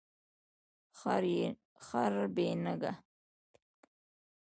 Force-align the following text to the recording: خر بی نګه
خر 1.85 2.11
بی 2.35 2.47
نګه 2.63 2.93